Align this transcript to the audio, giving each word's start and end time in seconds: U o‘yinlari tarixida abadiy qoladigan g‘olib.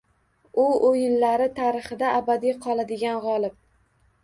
U 0.63 0.63
o‘yinlari 0.87 1.51
tarixida 1.61 2.15
abadiy 2.23 2.59
qoladigan 2.67 3.23
g‘olib. 3.29 3.57